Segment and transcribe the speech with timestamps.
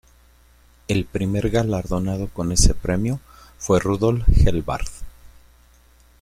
[0.87, 3.19] El primer galardonado con ese premio
[3.59, 4.87] fue Rudolf Gelbard.